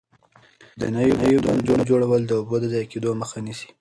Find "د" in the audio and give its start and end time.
0.79-0.81, 2.25-2.31, 2.61-2.65